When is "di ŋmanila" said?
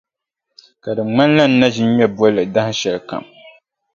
0.95-1.45